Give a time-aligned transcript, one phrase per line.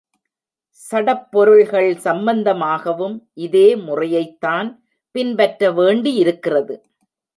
[0.81, 3.15] சடப்பொருள்கள் சம்பந்தமாகவும்
[3.33, 4.71] இதே முறையைத்தான்
[5.15, 6.75] பின்பற்ற வேண்டியிருக்கிறது.